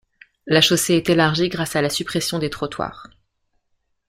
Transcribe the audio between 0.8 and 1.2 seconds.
est